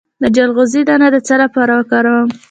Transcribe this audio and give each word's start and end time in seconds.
د 0.21 0.23
چلغوزي 0.35 0.81
دانه 0.87 1.07
د 1.13 1.17
څه 1.27 1.35
لپاره 1.43 1.71
وکاروم؟ 1.79 2.29